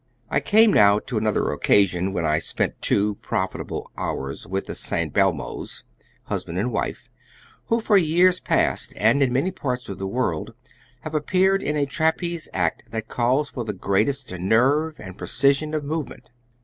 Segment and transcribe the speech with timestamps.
[0.31, 5.13] I come now to another occasion when I spent two profitable hours with the St.
[5.13, 5.83] Belmos,
[6.23, 7.07] husband and wife,
[7.67, 10.55] who for years past and in many parts of the world
[11.01, 15.83] have appeared in a trapeze act that calls for the greatest nerve and precision of
[15.83, 16.31] movement.